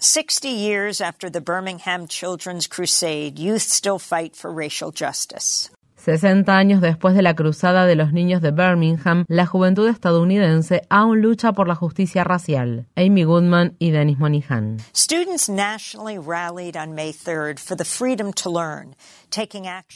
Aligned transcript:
60 0.00 0.48
years 0.48 1.00
after 1.00 1.30
the 1.30 1.40
Birmingham 1.40 2.06
Children's 2.06 2.66
Crusade, 2.66 3.38
youth 3.38 3.62
still 3.62 3.98
fight 3.98 4.36
for 4.36 4.52
racial 4.52 4.92
justice. 4.92 5.70
60 6.06 6.56
años 6.56 6.80
después 6.80 7.16
de 7.16 7.22
la 7.22 7.34
cruzada 7.34 7.84
de 7.84 7.96
los 7.96 8.12
niños 8.12 8.40
de 8.40 8.52
Birmingham, 8.52 9.24
la 9.26 9.44
juventud 9.44 9.88
estadounidense 9.88 10.82
aún 10.88 11.20
lucha 11.20 11.52
por 11.52 11.66
la 11.66 11.74
justicia 11.74 12.22
racial. 12.22 12.86
Amy 12.94 13.24
Goodman 13.24 13.74
y 13.80 13.90
Dennis 13.90 14.16
Monihan. 14.16 14.76
Students 14.94 15.48
nationally 15.48 16.16
rallied 16.16 16.76
on 16.76 16.94
May 16.94 17.10
3rd 17.10 17.58
for 17.58 17.76
the 17.76 17.84
freedom 17.84 18.32
to 18.34 18.48
learn. 18.48 18.94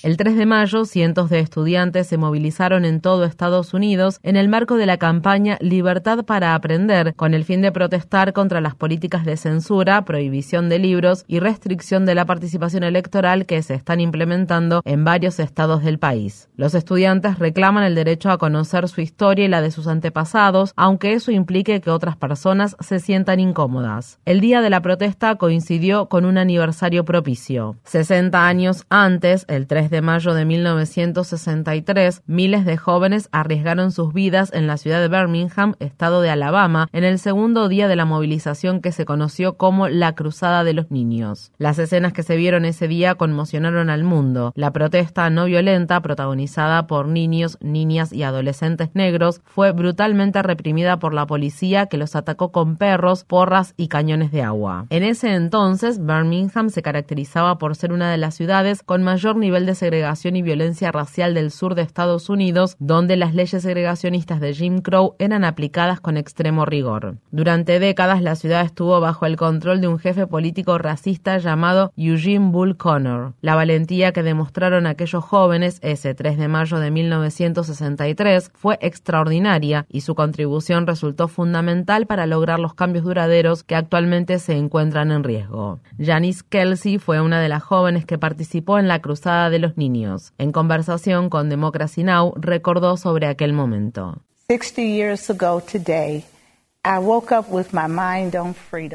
El 0.03 0.17
3 0.17 0.37
de 0.37 0.45
mayo, 0.45 0.85
cientos 0.85 1.31
de 1.31 1.39
estudiantes 1.41 2.09
se 2.09 2.19
movilizaron 2.19 2.85
en 2.85 3.01
todo 3.01 3.25
Estados 3.25 3.73
Unidos 3.73 4.19
en 4.23 4.37
el 4.37 4.49
marco 4.49 4.77
de 4.77 4.87
la 4.87 4.99
campaña 4.99 5.57
Libertad 5.61 6.25
para 6.25 6.55
Aprender, 6.55 7.15
con 7.15 7.33
el 7.33 7.45
fin 7.45 7.63
de 7.63 7.73
protestar 7.73 8.33
contra 8.35 8.61
las 8.61 8.75
políticas 8.75 9.25
de 9.25 9.37
censura, 9.37 10.05
prohibición 10.05 10.69
de 10.69 10.79
libros 10.79 11.25
y 11.27 11.39
restricción 11.39 12.05
de 12.05 12.15
la 12.15 12.27
participación 12.27 12.83
electoral 12.83 13.47
que 13.47 13.63
se 13.63 13.75
están 13.75 14.01
implementando 14.01 14.83
en 14.85 15.05
varios 15.05 15.39
estados 15.41 15.85
del 15.85 15.99
país. 16.01 16.49
Los 16.57 16.75
estudiantes 16.75 17.39
reclaman 17.39 17.85
el 17.85 17.95
derecho 17.95 18.31
a 18.31 18.39
conocer 18.39 18.89
su 18.89 19.01
historia 19.01 19.45
y 19.45 19.49
la 19.49 19.63
de 19.63 19.71
sus 19.71 19.87
antepasados, 19.87 20.73
aunque 20.75 21.13
eso 21.13 21.31
implique 21.31 21.81
que 21.81 21.91
otras 21.91 22.17
personas 22.17 22.77
se 22.81 22.99
sientan 22.99 23.39
incómodas. 23.39 24.19
El 24.25 24.41
día 24.41 24.61
de 24.61 24.71
la 24.71 24.83
protesta 24.83 25.37
coincidió 25.37 26.07
con 26.07 26.25
un 26.25 26.39
aniversario 26.39 27.05
propicio. 27.05 27.77
60 27.85 28.47
años 28.47 28.87
antes, 28.89 29.45
el 29.49 29.67
3 29.67 29.91
de 29.91 30.03
mayo 30.03 30.35
de 30.35 30.45
1963, 30.45 32.23
miles 32.27 32.65
de 32.65 32.77
jóvenes 32.77 33.29
arriesgaron 33.31 33.93
sus 33.93 34.13
vidas 34.13 34.51
en 34.53 34.67
la 34.67 34.77
ciudad 34.77 35.01
de 35.01 35.09
Birmingham, 35.09 35.75
estado 35.79 36.23
de 36.23 36.31
Alabama, 36.31 36.89
en 36.93 37.05
el 37.05 37.19
segundo 37.19 37.69
día 37.69 37.89
de 37.89 37.97
la 37.97 38.05
movilización 38.05 38.81
que 38.81 38.93
se 38.93 39.05
conoció 39.05 39.57
como 39.57 39.89
la 39.89 40.15
Cruzada 40.15 40.65
de 40.65 40.73
los 40.73 40.91
Niños. 40.91 41.53
Las 41.59 41.79
escenas 41.79 42.13
que 42.13 42.23
se 42.23 42.37
vieron 42.37 42.65
ese 42.65 42.89
día 42.89 43.15
conmocionaron 43.15 43.91
al 43.91 44.05
mundo. 44.05 44.53
La 44.55 44.73
protesta 44.73 45.29
no 45.31 45.45
violenta 45.45 45.90
protagonizada 45.99 46.87
por 46.87 47.09
niños, 47.09 47.59
niñas 47.61 48.13
y 48.13 48.23
adolescentes 48.23 48.91
negros, 48.95 49.41
fue 49.45 49.73
brutalmente 49.73 50.41
reprimida 50.45 51.01
por 51.01 51.13
la 51.13 51.27
policía 51.27 51.87
que 51.87 51.97
los 51.97 52.15
atacó 52.15 52.53
con 52.53 52.77
perros, 52.77 53.25
porras 53.25 53.75
y 53.77 53.89
cañones 53.89 54.31
de 54.31 54.43
agua. 54.43 54.87
En 54.91 55.03
ese 55.03 55.35
entonces, 55.35 55.99
Birmingham 55.99 56.71
se 56.71 56.83
caracterizaba 56.83 57.59
por 57.59 57.75
ser 57.75 57.93
una 57.93 58.13
de 58.13 58.19
las 58.19 58.37
ciudades 58.37 58.85
con 58.85 59.03
mayor 59.03 59.37
nivel 59.37 59.67
de 59.67 59.75
segregación 59.75 60.37
y 60.37 60.43
violencia 60.43 60.93
racial 60.93 61.35
del 61.35 61.51
sur 61.51 61.75
de 61.75 61.83
Estados 61.83 62.31
Unidos, 62.31 62.77
donde 62.79 63.17
las 63.17 63.35
leyes 63.35 63.63
segregacionistas 63.63 64.41
de 64.41 64.55
Jim 64.55 64.81
Crow 64.83 65.17
eran 65.19 65.45
aplicadas 65.45 66.01
con 66.01 66.17
extremo 66.17 66.67
rigor. 66.67 67.17
Durante 67.31 67.79
décadas, 67.81 68.23
la 68.23 68.37
ciudad 68.37 68.65
estuvo 68.65 69.01
bajo 69.01 69.27
el 69.27 69.37
control 69.37 69.81
de 69.81 69.89
un 69.89 69.99
jefe 69.99 70.27
político 70.27 70.79
racista 70.79 71.39
llamado 71.39 71.93
Eugene 71.97 72.51
Bull 72.51 72.77
Connor. 72.77 73.35
La 73.41 73.55
valentía 73.55 74.13
que 74.13 74.23
demostraron 74.23 74.87
aquellos 74.87 75.25
jóvenes 75.25 75.70
ese 75.83 76.15
3 76.15 76.39
de 76.39 76.49
mayo 76.49 76.79
de 76.79 76.91
1963 76.91 78.51
fue 78.55 78.79
extraordinaria 78.81 79.87
y 79.89 80.01
su 80.01 80.15
contribución 80.15 80.87
resultó 80.87 81.29
fundamental 81.29 82.07
para 82.07 82.27
lograr 82.27 82.59
los 82.59 82.75
cambios 82.75 83.05
duraderos 83.05 83.63
que 83.63 83.77
actualmente 83.77 84.39
se 84.39 84.55
encuentran 84.55 85.13
en 85.13 85.25
riesgo. 85.25 85.81
Janice 85.99 86.43
Kelsey 86.49 86.99
fue 86.99 87.21
una 87.21 87.41
de 87.41 87.49
las 87.49 87.63
jóvenes 87.63 88.05
que 88.05 88.19
participó 88.19 88.79
en 88.79 88.89
la 88.89 89.01
Cruzada 89.01 89.51
de 89.51 89.59
los 89.59 89.77
Niños. 89.77 90.33
En 90.39 90.53
conversación 90.53 91.31
con 91.31 91.49
Democracy 91.49 92.05
Now! 92.05 92.33
recordó 92.37 92.97
sobre 92.97 93.27
aquel 93.27 93.53
momento. 93.53 94.23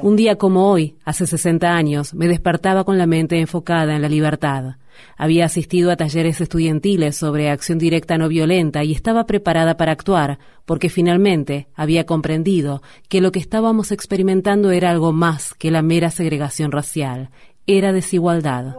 Un 0.02 0.16
día 0.16 0.38
como 0.38 0.72
hoy, 0.72 0.98
hace 1.06 1.28
60 1.28 1.68
años, 1.68 2.16
me 2.16 2.28
despertaba 2.28 2.84
con 2.84 2.98
la 2.98 3.06
mente 3.06 3.40
enfocada 3.40 3.96
en 3.96 4.02
la 4.02 4.10
libertad. 4.10 4.78
Había 5.18 5.46
asistido 5.46 5.92
a 5.92 5.96
talleres 5.96 6.42
estudiantiles 6.42 7.16
sobre 7.16 7.52
acción 7.52 7.78
directa 7.78 8.18
no 8.18 8.28
violenta 8.28 8.84
y 8.84 8.92
estaba 8.92 9.28
preparada 9.28 9.78
para 9.78 9.92
actuar, 9.92 10.40
porque 10.66 10.90
finalmente 10.90 11.68
había 11.76 12.08
comprendido 12.08 12.82
que 13.08 13.22
lo 13.22 13.32
que 13.32 13.38
estábamos 13.40 13.92
experimentando 13.92 14.72
era 14.72 14.90
algo 14.90 15.12
más 15.12 15.54
que 15.54 15.70
la 15.70 15.84
mera 15.84 16.10
segregación 16.10 16.72
racial, 16.72 17.30
era 17.68 17.94
desigualdad. 17.94 18.74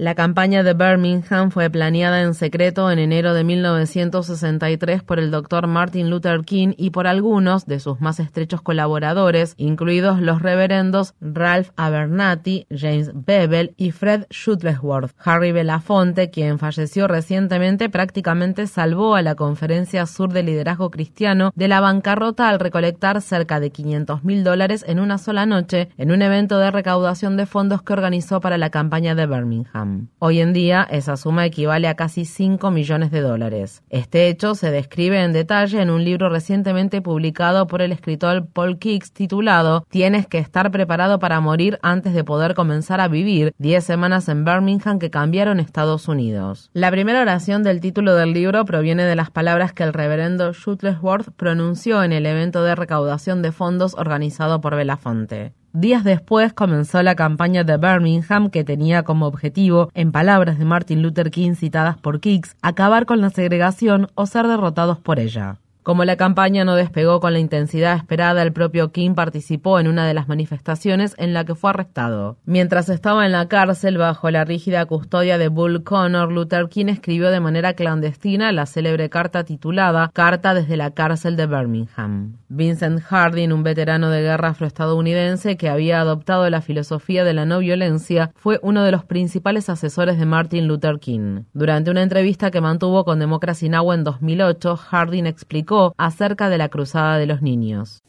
La 0.00 0.14
campaña 0.14 0.62
de 0.62 0.72
Birmingham 0.72 1.50
fue 1.50 1.68
planeada 1.68 2.22
en 2.22 2.32
secreto 2.32 2.90
en 2.90 2.98
enero 2.98 3.34
de 3.34 3.44
1963 3.44 5.02
por 5.02 5.18
el 5.18 5.30
doctor 5.30 5.66
Martin 5.66 6.08
Luther 6.08 6.40
King 6.40 6.72
y 6.78 6.88
por 6.88 7.06
algunos 7.06 7.66
de 7.66 7.80
sus 7.80 8.00
más 8.00 8.18
estrechos 8.18 8.62
colaboradores, 8.62 9.52
incluidos 9.58 10.22
los 10.22 10.40
reverendos 10.40 11.12
Ralph 11.20 11.68
Abernathy, 11.76 12.66
James 12.74 13.10
Bevel 13.12 13.74
y 13.76 13.90
Fred 13.90 14.24
Shuttlesworth. 14.30 15.12
Harry 15.22 15.52
Belafonte, 15.52 16.30
quien 16.30 16.58
falleció 16.58 17.06
recientemente, 17.06 17.90
prácticamente 17.90 18.68
salvó 18.68 19.16
a 19.16 19.20
la 19.20 19.34
Conferencia 19.34 20.06
Sur 20.06 20.32
de 20.32 20.42
Liderazgo 20.42 20.90
Cristiano 20.90 21.52
de 21.54 21.68
la 21.68 21.82
bancarrota 21.82 22.48
al 22.48 22.58
recolectar 22.58 23.20
cerca 23.20 23.60
de 23.60 23.68
500 23.68 24.24
mil 24.24 24.44
dólares 24.44 24.82
en 24.88 24.98
una 24.98 25.18
sola 25.18 25.44
noche 25.44 25.90
en 25.98 26.10
un 26.10 26.22
evento 26.22 26.58
de 26.58 26.70
recaudación 26.70 27.36
de 27.36 27.44
fondos 27.44 27.82
que 27.82 27.92
organizó 27.92 28.40
para 28.40 28.56
la 28.56 28.70
campaña 28.70 29.14
de 29.14 29.26
Birmingham. 29.26 29.89
Hoy 30.18 30.40
en 30.40 30.52
día, 30.52 30.86
esa 30.90 31.16
suma 31.16 31.46
equivale 31.46 31.88
a 31.88 31.94
casi 31.94 32.24
5 32.24 32.70
millones 32.70 33.10
de 33.10 33.20
dólares. 33.20 33.82
Este 33.90 34.28
hecho 34.28 34.54
se 34.54 34.70
describe 34.70 35.22
en 35.22 35.32
detalle 35.32 35.80
en 35.80 35.90
un 35.90 36.04
libro 36.04 36.28
recientemente 36.28 37.02
publicado 37.02 37.66
por 37.66 37.82
el 37.82 37.92
escritor 37.92 38.46
Paul 38.46 38.78
Kicks 38.78 39.12
titulado 39.12 39.86
Tienes 39.88 40.26
que 40.26 40.38
estar 40.38 40.70
preparado 40.70 41.18
para 41.18 41.40
morir 41.40 41.78
antes 41.82 42.14
de 42.14 42.24
poder 42.24 42.54
comenzar 42.54 43.00
a 43.00 43.08
vivir 43.08 43.54
10 43.58 43.84
semanas 43.84 44.28
en 44.28 44.44
Birmingham 44.44 44.98
que 44.98 45.10
cambiaron 45.10 45.60
Estados 45.60 46.08
Unidos. 46.08 46.70
La 46.72 46.90
primera 46.90 47.20
oración 47.20 47.62
del 47.62 47.80
título 47.80 48.14
del 48.14 48.32
libro 48.32 48.64
proviene 48.64 49.04
de 49.04 49.16
las 49.16 49.30
palabras 49.30 49.72
que 49.72 49.82
el 49.82 49.92
reverendo 49.92 50.52
Shuttlesworth 50.52 51.30
pronunció 51.36 52.02
en 52.02 52.12
el 52.12 52.26
evento 52.26 52.62
de 52.62 52.74
recaudación 52.74 53.42
de 53.42 53.52
fondos 53.52 53.94
organizado 53.94 54.60
por 54.60 54.76
Belafonte. 54.76 55.52
Días 55.72 56.02
después 56.02 56.52
comenzó 56.52 57.00
la 57.04 57.14
campaña 57.14 57.62
de 57.62 57.76
Birmingham 57.76 58.50
que 58.50 58.64
tenía 58.64 59.04
como 59.04 59.26
objetivo, 59.26 59.88
en 59.94 60.10
palabras 60.10 60.58
de 60.58 60.64
Martin 60.64 61.00
Luther 61.00 61.30
King 61.30 61.54
citadas 61.54 61.96
por 61.96 62.18
Kicks, 62.18 62.56
acabar 62.60 63.06
con 63.06 63.20
la 63.20 63.30
segregación 63.30 64.08
o 64.16 64.26
ser 64.26 64.48
derrotados 64.48 64.98
por 64.98 65.20
ella. 65.20 65.58
Como 65.82 66.04
la 66.04 66.16
campaña 66.16 66.66
no 66.66 66.74
despegó 66.74 67.20
con 67.20 67.32
la 67.32 67.38
intensidad 67.38 67.96
esperada, 67.96 68.42
el 68.42 68.52
propio 68.52 68.92
King 68.92 69.14
participó 69.14 69.80
en 69.80 69.88
una 69.88 70.06
de 70.06 70.12
las 70.12 70.28
manifestaciones 70.28 71.14
en 71.16 71.32
la 71.32 71.46
que 71.46 71.54
fue 71.54 71.70
arrestado. 71.70 72.36
Mientras 72.44 72.90
estaba 72.90 73.24
en 73.24 73.32
la 73.32 73.48
cárcel 73.48 73.96
bajo 73.96 74.30
la 74.30 74.44
rígida 74.44 74.84
custodia 74.84 75.38
de 75.38 75.48
Bull 75.48 75.82
Connor, 75.82 76.30
Luther 76.30 76.68
King 76.68 76.86
escribió 76.86 77.30
de 77.30 77.40
manera 77.40 77.72
clandestina 77.72 78.52
la 78.52 78.66
célebre 78.66 79.08
carta 79.08 79.44
titulada 79.44 80.10
Carta 80.12 80.52
desde 80.52 80.76
la 80.76 80.90
cárcel 80.90 81.36
de 81.36 81.46
Birmingham. 81.46 82.36
Vincent 82.48 83.00
Harding, 83.00 83.50
un 83.50 83.62
veterano 83.62 84.10
de 84.10 84.20
guerra 84.20 84.48
afroestadounidense 84.48 85.56
que 85.56 85.70
había 85.70 86.00
adoptado 86.00 86.48
la 86.50 86.60
filosofía 86.60 87.24
de 87.24 87.32
la 87.32 87.46
no 87.46 87.58
violencia, 87.60 88.32
fue 88.34 88.60
uno 88.62 88.84
de 88.84 88.92
los 88.92 89.04
principales 89.04 89.70
asesores 89.70 90.18
de 90.18 90.26
Martin 90.26 90.68
Luther 90.68 90.98
King. 90.98 91.44
Durante 91.54 91.90
una 91.90 92.02
entrevista 92.02 92.50
que 92.50 92.60
mantuvo 92.60 93.04
con 93.04 93.18
Democracy 93.18 93.70
Now! 93.70 93.92
en 93.92 94.04
2008, 94.04 94.76
Harding 94.76 95.26
explicó 95.26 95.69
acerca 95.96 96.48
de 96.48 96.58
la 96.58 96.68
Cruzada 96.68 97.18
de 97.18 97.26
los 97.26 97.42
Niños. 97.42 98.02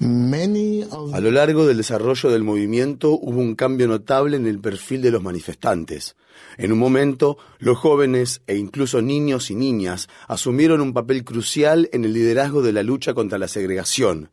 A 0.00 1.20
lo 1.20 1.30
largo 1.30 1.66
del 1.66 1.76
desarrollo 1.76 2.30
del 2.30 2.42
movimiento 2.42 3.12
hubo 3.12 3.40
un 3.40 3.54
cambio 3.54 3.86
notable 3.86 4.36
en 4.36 4.46
el 4.46 4.58
perfil 4.58 5.02
de 5.02 5.10
los 5.10 5.22
manifestantes. 5.22 6.16
En 6.56 6.72
un 6.72 6.78
momento, 6.78 7.36
los 7.58 7.76
jóvenes 7.78 8.42
e 8.46 8.56
incluso 8.56 9.02
niños 9.02 9.50
y 9.50 9.54
niñas 9.54 10.08
asumieron 10.26 10.80
un 10.80 10.92
papel 10.92 11.24
crucial 11.24 11.88
en 11.92 12.04
el 12.04 12.14
liderazgo 12.14 12.62
de 12.62 12.72
la 12.72 12.82
lucha 12.82 13.12
contra 13.12 13.38
la 13.38 13.48
segregación. 13.48 14.30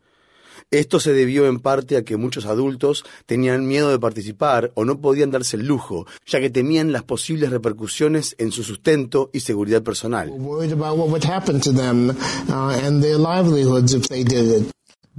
Esto 0.71 0.99
se 0.99 1.13
debió 1.13 1.47
en 1.47 1.59
parte 1.59 1.97
a 1.97 2.03
que 2.03 2.17
muchos 2.17 2.45
adultos 2.45 3.05
tenían 3.25 3.67
miedo 3.67 3.89
de 3.89 3.99
participar 3.99 4.71
o 4.75 4.85
no 4.85 4.99
podían 4.99 5.31
darse 5.31 5.57
el 5.57 5.67
lujo, 5.67 6.05
ya 6.25 6.39
que 6.39 6.49
temían 6.49 6.91
las 6.91 7.03
posibles 7.03 7.49
repercusiones 7.49 8.35
en 8.37 8.51
su 8.51 8.63
sustento 8.63 9.29
y 9.33 9.41
seguridad 9.41 9.83
personal. 9.83 10.31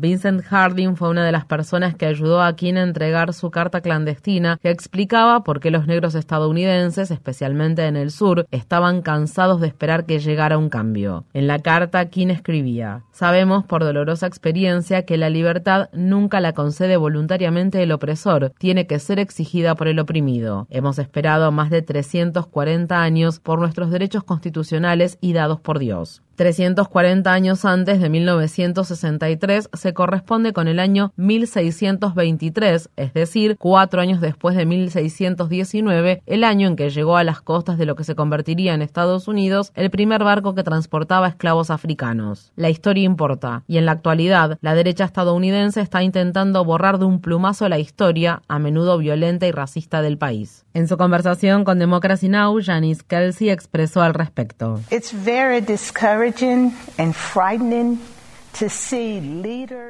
Vincent 0.00 0.44
Harding 0.44 0.94
fue 0.94 1.08
una 1.08 1.26
de 1.26 1.32
las 1.32 1.44
personas 1.44 1.96
que 1.96 2.06
ayudó 2.06 2.40
a 2.40 2.54
King 2.54 2.74
a 2.74 2.84
entregar 2.84 3.34
su 3.34 3.50
carta 3.50 3.80
clandestina 3.80 4.56
que 4.62 4.70
explicaba 4.70 5.42
por 5.42 5.58
qué 5.58 5.72
los 5.72 5.88
negros 5.88 6.14
estadounidenses, 6.14 7.10
especialmente 7.10 7.84
en 7.84 7.96
el 7.96 8.12
sur, 8.12 8.46
estaban 8.52 9.02
cansados 9.02 9.60
de 9.60 9.66
esperar 9.66 10.06
que 10.06 10.20
llegara 10.20 10.56
un 10.56 10.68
cambio. 10.68 11.24
En 11.34 11.48
la 11.48 11.58
carta, 11.58 12.08
King 12.10 12.28
escribía: 12.28 13.02
Sabemos 13.10 13.64
por 13.64 13.82
dolorosa 13.82 14.28
experiencia 14.28 15.04
que 15.04 15.16
la 15.16 15.30
libertad 15.30 15.88
nunca 15.92 16.38
la 16.38 16.52
concede 16.52 16.96
voluntariamente 16.96 17.82
el 17.82 17.90
opresor, 17.90 18.52
tiene 18.56 18.86
que 18.86 19.00
ser 19.00 19.18
exigida 19.18 19.74
por 19.74 19.88
el 19.88 19.98
oprimido. 19.98 20.68
Hemos 20.70 21.00
esperado 21.00 21.50
más 21.50 21.70
de 21.70 21.82
340 21.82 23.02
años 23.02 23.40
por 23.40 23.58
nuestros 23.58 23.90
derechos 23.90 24.22
constitucionales 24.22 25.18
y 25.20 25.32
dados 25.32 25.58
por 25.58 25.80
Dios. 25.80 26.22
340 26.38 27.32
años 27.32 27.64
antes 27.64 28.00
de 28.00 28.08
1963 28.08 29.70
se 29.72 29.92
corresponde 29.92 30.52
con 30.52 30.68
el 30.68 30.78
año 30.78 31.12
1623, 31.16 32.90
es 32.94 33.12
decir, 33.12 33.56
cuatro 33.58 34.00
años 34.00 34.20
después 34.20 34.56
de 34.56 34.64
1619, 34.64 36.22
el 36.24 36.44
año 36.44 36.68
en 36.68 36.76
que 36.76 36.90
llegó 36.90 37.16
a 37.16 37.24
las 37.24 37.40
costas 37.40 37.76
de 37.76 37.86
lo 37.86 37.96
que 37.96 38.04
se 38.04 38.14
convertiría 38.14 38.72
en 38.72 38.82
Estados 38.82 39.26
Unidos 39.26 39.72
el 39.74 39.90
primer 39.90 40.22
barco 40.22 40.54
que 40.54 40.62
transportaba 40.62 41.26
esclavos 41.26 41.70
africanos. 41.70 42.52
La 42.54 42.70
historia 42.70 43.02
importa, 43.02 43.64
y 43.66 43.78
en 43.78 43.86
la 43.86 43.92
actualidad 43.92 44.58
la 44.60 44.76
derecha 44.76 45.04
estadounidense 45.04 45.80
está 45.80 46.04
intentando 46.04 46.64
borrar 46.64 47.00
de 47.00 47.06
un 47.06 47.20
plumazo 47.20 47.68
la 47.68 47.80
historia, 47.80 48.42
a 48.46 48.60
menudo 48.60 48.96
violenta 48.98 49.48
y 49.48 49.50
racista 49.50 50.02
del 50.02 50.18
país. 50.18 50.64
En 50.72 50.86
su 50.86 50.96
conversación 50.96 51.64
con 51.64 51.80
Democracy 51.80 52.28
Now, 52.28 52.56
Janice 52.62 53.02
Kelsey 53.04 53.50
expresó 53.50 54.02
al 54.02 54.14
respecto. 54.14 54.80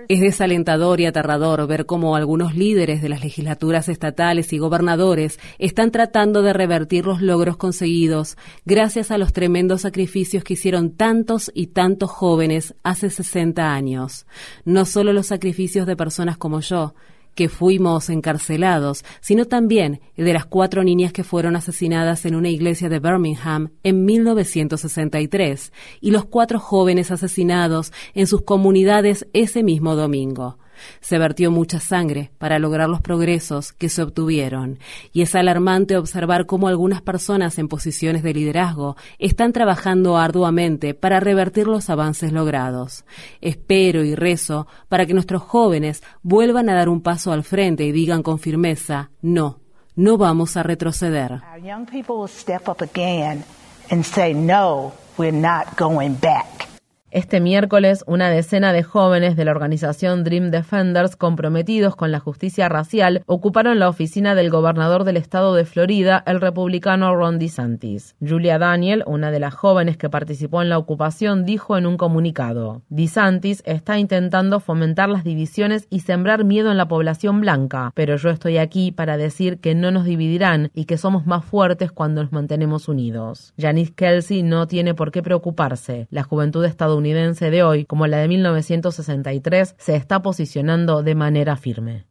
Es 0.08 0.20
desalentador 0.20 1.00
y 1.00 1.06
aterrador 1.06 1.66
ver 1.66 1.86
cómo 1.86 2.16
algunos 2.16 2.54
líderes 2.54 3.00
de 3.00 3.08
las 3.08 3.22
legislaturas 3.22 3.88
estatales 3.88 4.52
y 4.52 4.58
gobernadores 4.58 5.38
están 5.58 5.90
tratando 5.90 6.42
de 6.42 6.52
revertir 6.52 7.06
los 7.06 7.22
logros 7.22 7.56
conseguidos 7.56 8.36
gracias 8.66 9.10
a 9.10 9.18
los 9.18 9.32
tremendos 9.32 9.82
sacrificios 9.82 10.44
que 10.44 10.54
hicieron 10.54 10.90
tantos 10.90 11.50
y 11.54 11.68
tantos 11.68 12.10
jóvenes 12.10 12.74
hace 12.82 13.10
60 13.10 13.72
años. 13.72 14.26
No 14.64 14.84
solo 14.84 15.12
los 15.12 15.28
sacrificios 15.28 15.86
de 15.86 15.96
personas 15.96 16.36
como 16.36 16.60
yo, 16.60 16.94
que 17.38 17.48
fuimos 17.48 18.10
encarcelados, 18.10 19.04
sino 19.20 19.44
también 19.44 20.00
de 20.16 20.32
las 20.32 20.44
cuatro 20.44 20.82
niñas 20.82 21.12
que 21.12 21.22
fueron 21.22 21.54
asesinadas 21.54 22.26
en 22.26 22.34
una 22.34 22.48
iglesia 22.48 22.88
de 22.88 22.98
Birmingham 22.98 23.70
en 23.84 24.04
1963 24.04 25.72
y 26.00 26.10
los 26.10 26.24
cuatro 26.24 26.58
jóvenes 26.58 27.12
asesinados 27.12 27.92
en 28.14 28.26
sus 28.26 28.42
comunidades 28.42 29.24
ese 29.34 29.62
mismo 29.62 29.94
domingo. 29.94 30.58
Se 31.00 31.18
vertió 31.18 31.50
mucha 31.50 31.80
sangre 31.80 32.30
para 32.38 32.58
lograr 32.58 32.88
los 32.88 33.00
progresos 33.00 33.72
que 33.72 33.88
se 33.88 34.02
obtuvieron, 34.02 34.78
y 35.12 35.22
es 35.22 35.34
alarmante 35.34 35.96
observar 35.96 36.46
cómo 36.46 36.68
algunas 36.68 37.02
personas 37.02 37.58
en 37.58 37.68
posiciones 37.68 38.22
de 38.22 38.34
liderazgo 38.34 38.96
están 39.18 39.52
trabajando 39.52 40.18
arduamente 40.18 40.94
para 40.94 41.20
revertir 41.20 41.66
los 41.66 41.90
avances 41.90 42.32
logrados. 42.32 43.04
Espero 43.40 44.04
y 44.04 44.14
rezo 44.14 44.66
para 44.88 45.06
que 45.06 45.14
nuestros 45.14 45.42
jóvenes 45.42 46.02
vuelvan 46.22 46.68
a 46.68 46.74
dar 46.74 46.88
un 46.88 47.02
paso 47.02 47.32
al 47.32 47.44
frente 47.44 47.84
y 47.84 47.92
digan 47.92 48.22
con 48.22 48.38
firmeza, 48.38 49.10
no, 49.22 49.60
no 49.94 50.16
vamos 50.16 50.56
a 50.56 50.62
retroceder. 50.62 51.42
Este 57.10 57.40
miércoles, 57.40 58.04
una 58.06 58.28
decena 58.28 58.74
de 58.74 58.82
jóvenes 58.82 59.34
de 59.34 59.46
la 59.46 59.52
organización 59.52 60.24
Dream 60.24 60.50
Defenders 60.50 61.16
comprometidos 61.16 61.96
con 61.96 62.12
la 62.12 62.20
justicia 62.20 62.68
racial 62.68 63.22
ocuparon 63.24 63.78
la 63.78 63.88
oficina 63.88 64.34
del 64.34 64.50
gobernador 64.50 65.04
del 65.04 65.16
estado 65.16 65.54
de 65.54 65.64
Florida, 65.64 66.22
el 66.26 66.38
republicano 66.38 67.16
Ron 67.16 67.38
DeSantis. 67.38 68.14
Julia 68.20 68.58
Daniel, 68.58 69.04
una 69.06 69.30
de 69.30 69.40
las 69.40 69.54
jóvenes 69.54 69.96
que 69.96 70.10
participó 70.10 70.60
en 70.60 70.68
la 70.68 70.76
ocupación, 70.76 71.46
dijo 71.46 71.78
en 71.78 71.86
un 71.86 71.96
comunicado: 71.96 72.82
DeSantis 72.90 73.62
está 73.64 73.98
intentando 73.98 74.60
fomentar 74.60 75.08
las 75.08 75.24
divisiones 75.24 75.86
y 75.88 76.00
sembrar 76.00 76.44
miedo 76.44 76.70
en 76.70 76.76
la 76.76 76.88
población 76.88 77.40
blanca, 77.40 77.90
pero 77.94 78.16
yo 78.16 78.28
estoy 78.28 78.58
aquí 78.58 78.92
para 78.92 79.16
decir 79.16 79.60
que 79.60 79.74
no 79.74 79.90
nos 79.90 80.04
dividirán 80.04 80.70
y 80.74 80.84
que 80.84 80.98
somos 80.98 81.24
más 81.24 81.42
fuertes 81.42 81.90
cuando 81.90 82.22
nos 82.22 82.32
mantenemos 82.32 82.86
unidos. 82.86 83.54
Janice 83.58 83.94
Kelsey 83.94 84.42
no 84.42 84.66
tiene 84.66 84.92
por 84.92 85.10
qué 85.10 85.22
preocuparse. 85.22 86.06
La 86.10 86.22
juventud 86.22 86.62
estadounidense 86.66 86.97
estadounidense 86.98 87.50
de 87.50 87.62
hoy, 87.62 87.84
como 87.84 88.06
la 88.06 88.18
de 88.18 88.28
1963, 88.28 89.76
se 89.78 89.94
está 89.94 90.20
posicionando 90.20 91.02
de 91.02 91.14
manera 91.14 91.56
firme. 91.56 92.07